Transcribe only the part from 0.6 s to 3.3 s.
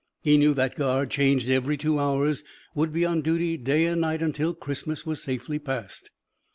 guard, changed every two hours, would be on